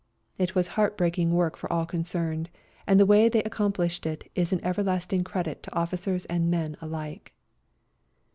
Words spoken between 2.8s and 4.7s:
and the way they accom plished it is an